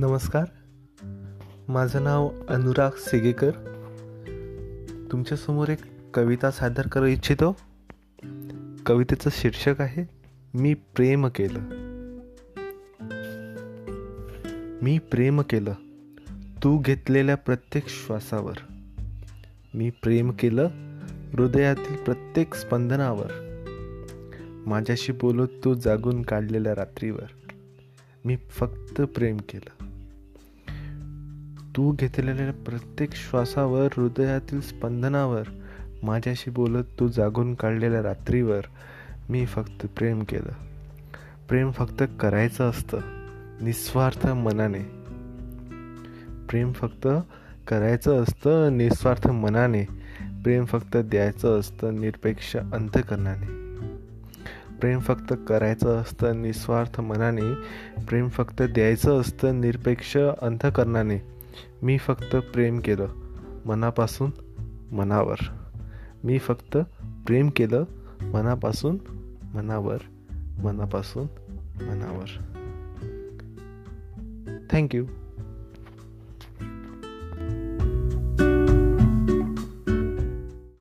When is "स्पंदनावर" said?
22.54-23.30, 34.60-35.42